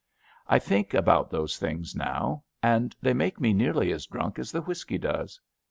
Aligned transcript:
I 0.47 0.57
think 0.57 0.95
about 0.95 1.29
those 1.29 1.57
things 1.59 1.95
now, 1.95 2.43
and 2.63 2.95
they 3.03 3.13
make 3.13 3.39
me 3.39 3.53
nearly 3.53 3.91
as 3.91 4.07
drunk 4.07 4.39
as 4.39 4.51
the 4.51 4.63
whisky 4.63 4.97
does. 4.97 5.39